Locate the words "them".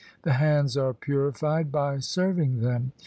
2.61-2.91